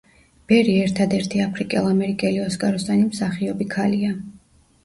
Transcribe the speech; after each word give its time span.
ბერი 0.51 0.71
ერთადერთი 0.85 1.43
აფრიკელ-ამერიკელი 1.43 2.41
ოსკაროსანი 2.47 3.07
მსახიობი 3.13 3.69
ქალია. 3.77 4.19